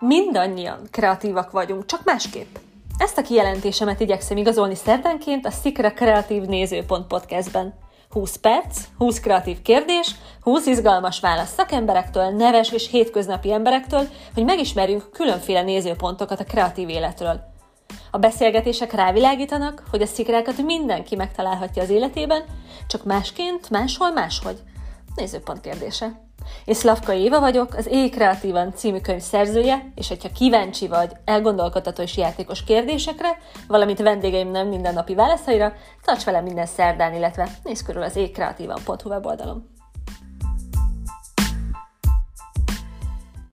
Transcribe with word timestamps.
Mindannyian 0.00 0.88
kreatívak 0.90 1.50
vagyunk, 1.50 1.86
csak 1.86 2.04
másképp. 2.04 2.56
Ezt 2.98 3.18
a 3.18 3.22
kijelentésemet 3.22 4.00
igyekszem 4.00 4.36
igazolni 4.36 4.74
szerdánként 4.74 5.46
a 5.46 5.50
Szikra 5.50 5.92
Kreatív 5.92 6.42
Nézőpont 6.42 7.06
podcastben. 7.06 7.74
20 8.10 8.36
perc, 8.36 8.84
20 8.98 9.20
kreatív 9.20 9.62
kérdés, 9.62 10.14
20 10.40 10.66
izgalmas 10.66 11.20
válasz 11.20 11.52
szakemberektől, 11.52 12.28
neves 12.28 12.72
és 12.72 12.90
hétköznapi 12.90 13.52
emberektől, 13.52 14.08
hogy 14.34 14.44
megismerjünk 14.44 15.10
különféle 15.12 15.62
nézőpontokat 15.62 16.40
a 16.40 16.44
kreatív 16.44 16.88
életről. 16.88 17.40
A 18.10 18.18
beszélgetések 18.18 18.92
rávilágítanak, 18.92 19.82
hogy 19.90 20.02
a 20.02 20.06
szikrákat 20.06 20.62
mindenki 20.62 21.16
megtalálhatja 21.16 21.82
az 21.82 21.90
életében, 21.90 22.44
csak 22.86 23.04
másként, 23.04 23.70
máshol, 23.70 24.10
máshogy. 24.10 24.58
Nézőpont 25.14 25.60
kérdése. 25.60 26.27
Én 26.64 26.74
Szlavka 26.74 27.12
Éva 27.12 27.40
vagyok, 27.40 27.74
az 27.74 27.86
Éj 27.86 28.08
Kreatívan 28.08 28.72
című 28.74 29.00
könyv 29.00 29.20
szerzője, 29.20 29.92
és 29.94 30.08
hogyha 30.08 30.32
kíváncsi 30.32 30.88
vagy 30.88 31.12
elgondolkodható 31.24 32.02
és 32.02 32.16
játékos 32.16 32.64
kérdésekre, 32.64 33.38
valamint 33.68 33.98
vendégeim 33.98 34.50
nem 34.50 34.68
mindennapi 34.68 35.14
válaszaira, 35.14 35.72
tarts 36.04 36.24
velem 36.24 36.44
minden 36.44 36.66
szerdán, 36.66 37.14
illetve 37.14 37.48
nézz 37.62 37.82
körül 37.82 38.02
az 38.02 38.16
éjkreatívan.hu 38.16 39.08
weboldalon. 39.08 39.77